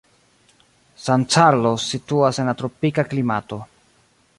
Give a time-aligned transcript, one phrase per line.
[1.07, 3.65] San Carlos situas en la tropika klimato.